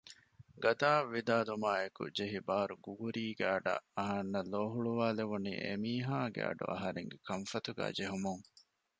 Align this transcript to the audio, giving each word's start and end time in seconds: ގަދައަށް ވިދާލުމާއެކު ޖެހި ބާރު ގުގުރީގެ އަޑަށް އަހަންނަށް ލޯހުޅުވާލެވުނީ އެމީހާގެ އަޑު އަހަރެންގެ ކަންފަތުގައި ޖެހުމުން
ގަދައަށް 0.63 1.09
ވިދާލުމާއެކު 1.13 2.03
ޖެހި 2.17 2.39
ބާރު 2.47 2.75
ގުގުރީގެ 2.85 3.45
އަޑަށް 3.51 3.83
އަހަންނަށް 3.97 4.49
ލޯހުޅުވާލެވުނީ 4.53 5.51
އެމީހާގެ 5.65 6.41
އަޑު 6.47 6.65
އަހަރެންގެ 6.71 7.17
ކަންފަތުގައި 7.27 7.93
ޖެހުމުން 7.97 8.43